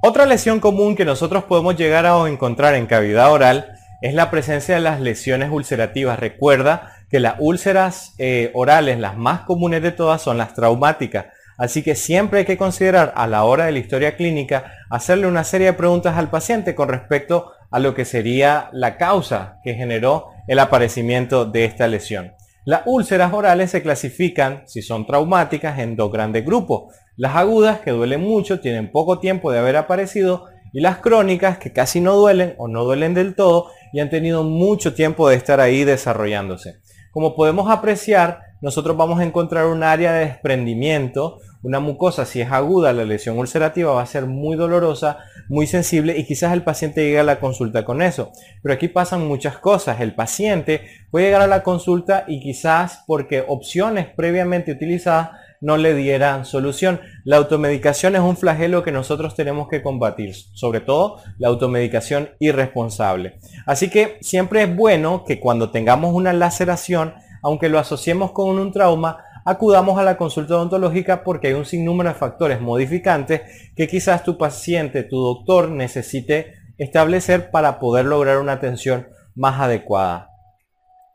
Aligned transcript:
Otra 0.00 0.26
lesión 0.26 0.60
común 0.60 0.94
que 0.94 1.04
nosotros 1.04 1.42
podemos 1.42 1.74
llegar 1.74 2.06
a 2.06 2.28
encontrar 2.28 2.76
en 2.76 2.86
cavidad 2.86 3.32
oral 3.32 3.72
es 4.00 4.14
la 4.14 4.30
presencia 4.30 4.76
de 4.76 4.80
las 4.80 5.00
lesiones 5.00 5.50
ulcerativas. 5.50 6.20
Recuerda 6.20 6.92
que 7.10 7.18
las 7.18 7.34
úlceras 7.40 8.14
eh, 8.18 8.52
orales, 8.54 9.00
las 9.00 9.16
más 9.16 9.40
comunes 9.40 9.82
de 9.82 9.90
todas, 9.90 10.22
son 10.22 10.38
las 10.38 10.54
traumáticas. 10.54 11.26
Así 11.56 11.82
que 11.82 11.96
siempre 11.96 12.38
hay 12.38 12.44
que 12.44 12.56
considerar 12.56 13.12
a 13.16 13.26
la 13.26 13.42
hora 13.42 13.66
de 13.66 13.72
la 13.72 13.80
historia 13.80 14.16
clínica 14.16 14.72
hacerle 14.88 15.26
una 15.26 15.42
serie 15.42 15.66
de 15.66 15.72
preguntas 15.72 16.16
al 16.16 16.30
paciente 16.30 16.76
con 16.76 16.88
respecto 16.88 17.50
a 17.72 17.80
lo 17.80 17.96
que 17.96 18.04
sería 18.04 18.70
la 18.72 18.98
causa 18.98 19.58
que 19.64 19.74
generó 19.74 20.28
el 20.46 20.60
aparecimiento 20.60 21.44
de 21.44 21.64
esta 21.64 21.88
lesión. 21.88 22.34
Las 22.68 22.82
úlceras 22.84 23.32
orales 23.32 23.70
se 23.70 23.80
clasifican, 23.80 24.64
si 24.66 24.82
son 24.82 25.06
traumáticas, 25.06 25.78
en 25.78 25.96
dos 25.96 26.12
grandes 26.12 26.44
grupos. 26.44 26.94
Las 27.16 27.34
agudas, 27.34 27.80
que 27.80 27.92
duelen 27.92 28.20
mucho, 28.20 28.60
tienen 28.60 28.92
poco 28.92 29.20
tiempo 29.20 29.50
de 29.50 29.58
haber 29.58 29.78
aparecido, 29.78 30.44
y 30.74 30.80
las 30.80 30.98
crónicas, 30.98 31.56
que 31.56 31.72
casi 31.72 31.98
no 31.98 32.14
duelen 32.16 32.56
o 32.58 32.68
no 32.68 32.84
duelen 32.84 33.14
del 33.14 33.34
todo 33.34 33.68
y 33.90 34.00
han 34.00 34.10
tenido 34.10 34.44
mucho 34.44 34.92
tiempo 34.92 35.30
de 35.30 35.36
estar 35.36 35.60
ahí 35.60 35.84
desarrollándose. 35.84 36.74
Como 37.10 37.34
podemos 37.34 37.70
apreciar, 37.70 38.40
nosotros 38.60 38.98
vamos 38.98 39.18
a 39.18 39.24
encontrar 39.24 39.64
un 39.64 39.82
área 39.82 40.12
de 40.12 40.26
desprendimiento, 40.26 41.38
una 41.62 41.80
mucosa, 41.80 42.24
si 42.24 42.40
es 42.40 42.50
aguda, 42.52 42.92
la 42.92 43.04
lesión 43.04 43.38
ulcerativa 43.38 43.92
va 43.92 44.02
a 44.02 44.06
ser 44.06 44.26
muy 44.26 44.56
dolorosa, 44.56 45.18
muy 45.48 45.66
sensible 45.66 46.16
y 46.16 46.24
quizás 46.24 46.52
el 46.52 46.62
paciente 46.62 47.02
llegue 47.02 47.18
a 47.18 47.24
la 47.24 47.40
consulta 47.40 47.84
con 47.84 48.02
eso. 48.02 48.32
Pero 48.62 48.74
aquí 48.74 48.88
pasan 48.88 49.26
muchas 49.26 49.58
cosas. 49.58 50.00
El 50.00 50.14
paciente 50.14 50.82
puede 51.10 51.26
llegar 51.26 51.42
a 51.42 51.46
la 51.46 51.62
consulta 51.62 52.24
y 52.28 52.40
quizás 52.40 53.02
porque 53.06 53.44
opciones 53.46 54.06
previamente 54.06 54.72
utilizadas 54.72 55.30
no 55.60 55.76
le 55.76 55.94
dieran 55.94 56.44
solución. 56.44 57.00
La 57.24 57.36
automedicación 57.36 58.14
es 58.14 58.22
un 58.22 58.36
flagelo 58.36 58.82
que 58.82 58.92
nosotros 58.92 59.34
tenemos 59.34 59.68
que 59.68 59.82
combatir, 59.82 60.34
sobre 60.34 60.80
todo 60.80 61.20
la 61.38 61.48
automedicación 61.48 62.30
irresponsable. 62.38 63.38
Así 63.66 63.90
que 63.90 64.18
siempre 64.20 64.62
es 64.62 64.76
bueno 64.76 65.24
que 65.24 65.40
cuando 65.40 65.70
tengamos 65.70 66.14
una 66.14 66.32
laceración, 66.32 67.14
aunque 67.42 67.68
lo 67.68 67.78
asociemos 67.78 68.32
con 68.32 68.58
un 68.58 68.72
trauma, 68.72 69.24
acudamos 69.48 69.98
a 69.98 70.02
la 70.02 70.18
consulta 70.18 70.56
odontológica 70.56 71.24
porque 71.24 71.48
hay 71.48 71.54
un 71.54 71.64
sinnúmero 71.64 72.10
de 72.10 72.14
factores 72.14 72.60
modificantes 72.60 73.40
que 73.74 73.88
quizás 73.88 74.22
tu 74.22 74.36
paciente, 74.36 75.04
tu 75.04 75.16
doctor 75.16 75.70
necesite 75.70 76.52
establecer 76.76 77.50
para 77.50 77.78
poder 77.78 78.04
lograr 78.04 78.40
una 78.40 78.52
atención 78.52 79.08
más 79.34 79.58
adecuada. 79.58 80.28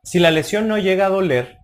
Si 0.04 0.18
la 0.18 0.32
lesión 0.32 0.68
no 0.68 0.80
llega 0.80 1.06
a 1.06 1.10
doler, 1.10 1.60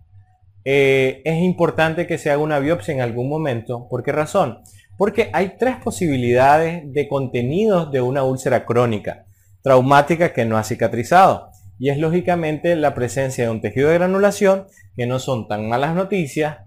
eh, 0.64 1.22
es 1.24 1.42
importante 1.42 2.06
que 2.06 2.18
se 2.18 2.30
haga 2.30 2.40
una 2.40 2.60
biopsia 2.60 2.94
en 2.94 3.00
algún 3.00 3.28
momento. 3.28 3.88
¿Por 3.90 4.04
qué 4.04 4.12
razón? 4.12 4.60
Porque 4.96 5.28
hay 5.32 5.56
tres 5.58 5.74
posibilidades 5.82 6.82
de 6.92 7.08
contenidos 7.08 7.90
de 7.90 8.00
una 8.00 8.22
úlcera 8.22 8.64
crónica, 8.64 9.24
traumática 9.62 10.32
que 10.32 10.44
no 10.44 10.56
ha 10.56 10.62
cicatrizado. 10.62 11.49
Y 11.80 11.88
es 11.88 11.96
lógicamente 11.96 12.76
la 12.76 12.94
presencia 12.94 13.44
de 13.44 13.50
un 13.50 13.62
tejido 13.62 13.88
de 13.88 13.94
granulación, 13.94 14.66
que 14.96 15.06
no 15.06 15.18
son 15.18 15.48
tan 15.48 15.66
malas 15.66 15.94
noticias. 15.94 16.58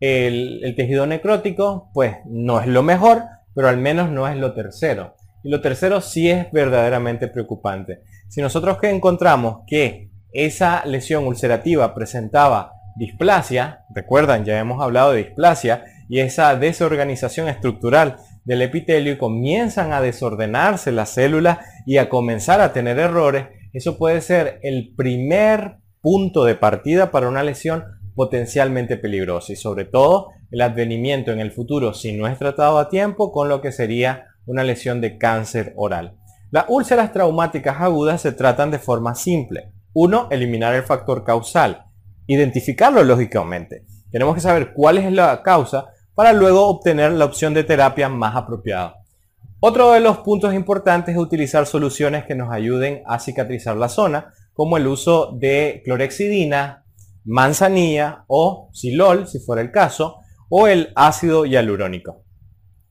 El, 0.00 0.74
tejido 0.76 1.06
necrótico, 1.06 1.90
pues 1.94 2.16
no 2.26 2.60
es 2.60 2.66
lo 2.66 2.82
mejor, 2.82 3.22
pero 3.54 3.68
al 3.68 3.78
menos 3.78 4.10
no 4.10 4.28
es 4.28 4.36
lo 4.36 4.52
tercero. 4.52 5.14
Y 5.42 5.48
lo 5.48 5.62
tercero 5.62 6.02
sí 6.02 6.30
es 6.30 6.52
verdaderamente 6.52 7.26
preocupante. 7.26 8.02
Si 8.28 8.42
nosotros 8.42 8.76
que 8.76 8.90
encontramos 8.90 9.62
que 9.66 10.10
esa 10.30 10.84
lesión 10.84 11.26
ulcerativa 11.26 11.94
presentaba 11.94 12.72
displasia, 12.96 13.86
recuerdan, 13.94 14.44
ya 14.44 14.58
hemos 14.58 14.82
hablado 14.82 15.12
de 15.12 15.24
displasia, 15.24 15.84
y 16.10 16.20
esa 16.20 16.54
desorganización 16.54 17.48
estructural 17.48 18.16
del 18.44 18.60
epitelio 18.60 19.14
y 19.14 19.18
comienzan 19.18 19.94
a 19.94 20.02
desordenarse 20.02 20.92
las 20.92 21.08
células 21.08 21.60
y 21.86 21.96
a 21.96 22.10
comenzar 22.10 22.60
a 22.60 22.74
tener 22.74 22.98
errores, 22.98 23.46
eso 23.72 23.98
puede 23.98 24.20
ser 24.20 24.58
el 24.62 24.94
primer 24.96 25.76
punto 26.00 26.44
de 26.44 26.54
partida 26.54 27.10
para 27.10 27.28
una 27.28 27.42
lesión 27.42 27.84
potencialmente 28.14 28.96
peligrosa 28.96 29.52
y 29.52 29.56
sobre 29.56 29.84
todo 29.84 30.28
el 30.50 30.60
advenimiento 30.60 31.30
en 31.32 31.40
el 31.40 31.52
futuro 31.52 31.94
si 31.94 32.12
no 32.12 32.26
es 32.26 32.38
tratado 32.38 32.78
a 32.78 32.88
tiempo 32.88 33.32
con 33.32 33.48
lo 33.48 33.60
que 33.60 33.72
sería 33.72 34.26
una 34.46 34.64
lesión 34.64 35.00
de 35.00 35.18
cáncer 35.18 35.72
oral. 35.76 36.16
Las 36.50 36.64
úlceras 36.68 37.12
traumáticas 37.12 37.80
agudas 37.80 38.22
se 38.22 38.32
tratan 38.32 38.70
de 38.70 38.78
forma 38.78 39.14
simple. 39.14 39.72
Uno, 39.92 40.26
eliminar 40.30 40.74
el 40.74 40.82
factor 40.82 41.24
causal 41.24 41.84
identificarlo 42.34 43.02
lógicamente. 43.02 43.84
Tenemos 44.12 44.36
que 44.36 44.40
saber 44.40 44.72
cuál 44.72 44.98
es 44.98 45.12
la 45.12 45.42
causa 45.42 45.86
para 46.14 46.32
luego 46.32 46.68
obtener 46.68 47.12
la 47.12 47.24
opción 47.24 47.54
de 47.54 47.64
terapia 47.64 48.08
más 48.08 48.36
apropiada. 48.36 48.99
Otro 49.62 49.92
de 49.92 50.00
los 50.00 50.18
puntos 50.18 50.54
importantes 50.54 51.14
es 51.14 51.20
utilizar 51.20 51.66
soluciones 51.66 52.24
que 52.24 52.34
nos 52.34 52.50
ayuden 52.50 53.02
a 53.04 53.18
cicatrizar 53.18 53.76
la 53.76 53.90
zona, 53.90 54.32
como 54.54 54.78
el 54.78 54.86
uso 54.86 55.36
de 55.38 55.82
clorexidina, 55.84 56.86
manzanilla 57.26 58.24
o 58.26 58.70
silol, 58.72 59.28
si 59.28 59.38
fuera 59.38 59.60
el 59.60 59.70
caso, 59.70 60.16
o 60.48 60.66
el 60.66 60.92
ácido 60.96 61.44
hialurónico. 61.44 62.24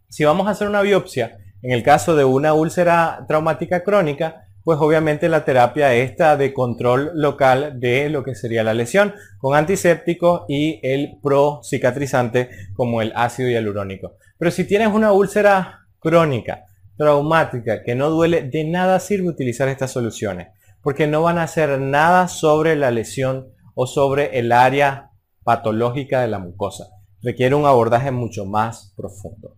Si 0.10 0.26
vamos 0.26 0.48
a 0.48 0.52
hacer 0.52 0.68
una 0.68 0.84
biopsia, 0.84 1.40
en 1.64 1.72
el 1.72 1.82
caso 1.82 2.16
de 2.16 2.24
una 2.24 2.54
úlcera 2.54 3.26
traumática 3.28 3.84
crónica, 3.84 4.46
pues 4.64 4.78
obviamente 4.80 5.28
la 5.28 5.46
terapia 5.46 5.96
esta 5.96 6.38
de 6.38 6.54
control 6.54 7.10
local 7.16 7.80
de 7.80 8.12
lo 8.12 8.24
que 8.24 8.36
sería 8.36 8.64
la 8.64 8.76
lesión 8.76 9.16
con 9.40 9.56
antisépticos 9.56 10.44
y 10.48 10.80
el 10.84 11.18
pro 11.24 11.62
cicatrizante 11.64 12.52
como 12.76 13.02
el 13.02 13.12
ácido 13.16 13.50
hialurónico. 13.50 14.18
Pero 14.38 14.52
si 14.52 14.66
tienes 14.66 14.90
una 14.90 15.12
úlcera 15.12 15.79
crónica, 16.00 16.66
traumática, 16.98 17.84
que 17.84 17.96
no 17.96 18.10
duele, 18.10 18.44
de 18.44 18.66
nada 18.66 19.00
sirve 19.00 19.30
utilizar 19.30 19.68
estas 19.70 19.92
soluciones, 19.92 20.50
porque 20.82 21.08
no 21.08 21.22
van 21.22 21.38
a 21.38 21.44
hacer 21.44 21.80
nada 21.80 22.28
sobre 22.28 22.76
la 22.76 22.92
lesión 22.92 23.50
o 23.74 23.88
sobre 23.88 24.38
el 24.40 24.52
área 24.52 25.12
patológica 25.44 26.22
de 26.22 26.28
la 26.28 26.40
mucosa. 26.40 26.88
Requiere 27.22 27.56
un 27.56 27.66
abordaje 27.66 28.12
mucho 28.12 28.46
más 28.46 28.94
profundo. 28.96 29.56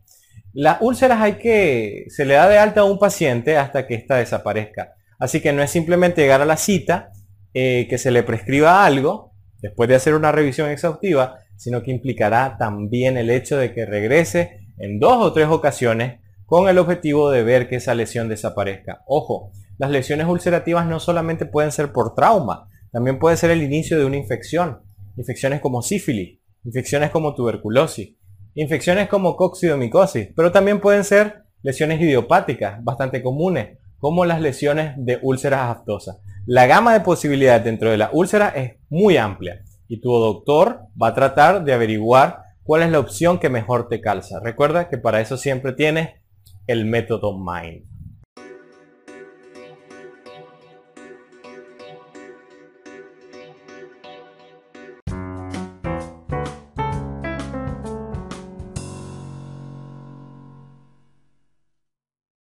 Las 0.53 0.81
úlceras 0.81 1.21
hay 1.21 1.33
que, 1.33 2.05
se 2.09 2.25
le 2.25 2.33
da 2.33 2.49
de 2.49 2.57
alta 2.57 2.81
a 2.81 2.85
un 2.85 2.99
paciente 2.99 3.57
hasta 3.57 3.87
que 3.87 3.95
ésta 3.95 4.17
desaparezca. 4.17 4.93
Así 5.17 5.39
que 5.39 5.53
no 5.53 5.61
es 5.61 5.71
simplemente 5.71 6.21
llegar 6.21 6.41
a 6.41 6.45
la 6.45 6.57
cita, 6.57 7.11
eh, 7.53 7.87
que 7.89 7.97
se 7.97 8.11
le 8.11 8.23
prescriba 8.23 8.85
algo, 8.85 9.33
después 9.61 9.87
de 9.89 9.95
hacer 9.95 10.15
una 10.15 10.31
revisión 10.31 10.69
exhaustiva, 10.69 11.39
sino 11.55 11.83
que 11.83 11.91
implicará 11.91 12.57
también 12.57 13.17
el 13.17 13.29
hecho 13.29 13.57
de 13.57 13.73
que 13.73 13.85
regrese 13.85 14.61
en 14.77 14.99
dos 14.99 15.17
o 15.23 15.31
tres 15.31 15.47
ocasiones 15.47 16.20
con 16.51 16.67
el 16.67 16.79
objetivo 16.79 17.31
de 17.31 17.43
ver 17.43 17.69
que 17.69 17.77
esa 17.77 17.95
lesión 17.95 18.27
desaparezca. 18.27 19.03
Ojo, 19.07 19.53
las 19.77 19.89
lesiones 19.89 20.27
ulcerativas 20.27 20.85
no 20.85 20.99
solamente 20.99 21.45
pueden 21.45 21.71
ser 21.71 21.93
por 21.93 22.13
trauma, 22.13 22.67
también 22.91 23.19
puede 23.19 23.37
ser 23.37 23.51
el 23.51 23.63
inicio 23.63 23.97
de 23.97 24.03
una 24.03 24.17
infección. 24.17 24.81
Infecciones 25.15 25.61
como 25.61 25.81
sífilis, 25.81 26.41
infecciones 26.65 27.09
como 27.09 27.35
tuberculosis, 27.35 28.17
infecciones 28.53 29.07
como 29.07 29.37
coccidomicosis, 29.37 30.27
pero 30.35 30.51
también 30.51 30.81
pueden 30.81 31.05
ser 31.05 31.43
lesiones 31.61 32.01
idiopáticas, 32.01 32.83
bastante 32.83 33.23
comunes, 33.23 33.77
como 33.97 34.25
las 34.25 34.41
lesiones 34.41 34.95
de 34.97 35.19
úlceras 35.21 35.69
aftosas. 35.69 36.17
La 36.45 36.67
gama 36.67 36.91
de 36.91 36.99
posibilidades 36.99 37.63
dentro 37.63 37.91
de 37.91 37.97
la 37.97 38.09
úlcera 38.11 38.49
es 38.49 38.73
muy 38.89 39.15
amplia 39.15 39.63
y 39.87 40.01
tu 40.01 40.11
doctor 40.11 40.81
va 41.01 41.07
a 41.07 41.15
tratar 41.15 41.63
de 41.63 41.71
averiguar 41.71 42.41
cuál 42.63 42.83
es 42.83 42.91
la 42.91 42.99
opción 42.99 43.39
que 43.39 43.47
mejor 43.47 43.87
te 43.87 44.01
calza. 44.01 44.41
Recuerda 44.43 44.89
que 44.89 44.97
para 44.97 45.21
eso 45.21 45.37
siempre 45.37 45.71
tienes 45.71 46.20
el 46.67 46.85
método 46.85 47.37
MIND. 47.37 47.90